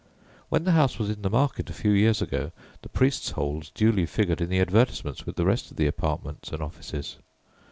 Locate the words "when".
0.49-0.63